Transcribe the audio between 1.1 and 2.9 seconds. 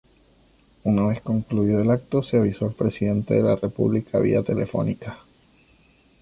concluido el acto se avisó al